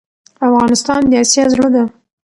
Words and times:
افغانستان 0.47 1.01
دي 1.09 1.15
اسيا 1.23 1.43
زړه 1.53 1.67
ده 1.75 1.83